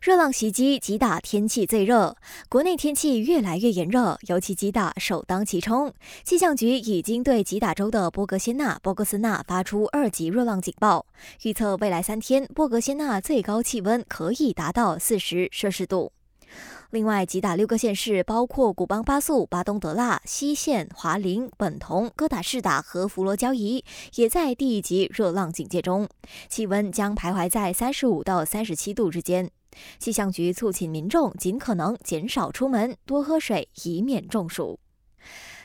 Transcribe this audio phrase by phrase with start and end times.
[0.00, 2.16] 热浪袭击吉打，天气最热。
[2.48, 5.92] 国内天气越来越炎热，尤其吉打首当其冲。
[6.24, 11.04] 气象局已经对吉打州的波格仙纳、波格斯纳发出二级热浪警报，
[11.42, 16.10] 预测未来三天波格仙纳最高气温可以达到四十摄氏度。
[16.88, 26.08] 另外，吉打六个县市，包括古邦巴素、巴东德拉、西县、华林、本同、哥打士打和佛罗交怡，也在第一级热浪警戒中，
[26.48, 29.50] 气温将徘徊在三十五到三十七度之间。
[29.98, 34.78] 气象局促请民众尽可能减少出门，多喝水，以免中暑。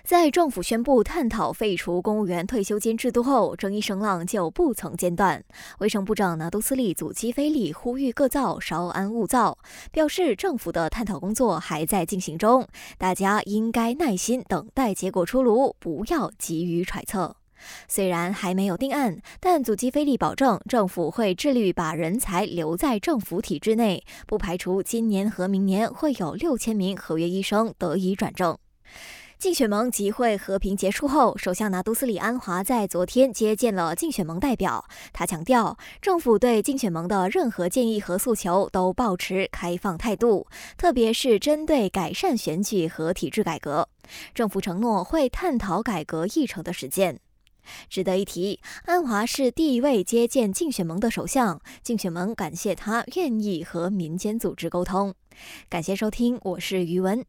[0.04, 5.44] 在政府宣布探讨废除公务员退休金制度后，争议声浪就不曾间断。
[5.80, 9.58] 卫生部长拿督斯里祖基菲利呼吁各造稍安勿躁，
[9.92, 12.68] 表示政府的探讨工作还在进行中，
[13.00, 17.36] 大家应该耐心等待结果出炉，不要急于揣测。
[17.88, 28.58] 虽然还没有定案，但祖基菲利保证政府会致力于把人才留在政府体制内，不排除今年和明年会有六千名合约医生得以转正。
[29.38, 34.86] 竞选盟集会和平结束后，首相拿督斯里安华在昨天接见了竞选盟代表。
[35.12, 43.90] 他强调，政府对竞选盟的任何建议和诉求都保持开放态度，特别是针对改善选举和体制改革。
[44.34, 47.20] 政府承诺会探讨改革议程的实践。
[47.90, 55.14] 值得一提，安华是第一位接见竞选盟的首相，竞选盟感谢他愿意和民间组织沟通。
[55.70, 57.26] 感谢收听，我是余文。